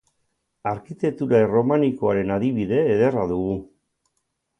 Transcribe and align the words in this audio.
Arkitektura 0.69 1.41
erromanikoaren 1.47 2.31
adibide 2.37 2.79
ederra 2.95 3.27
dugu. 3.33 3.59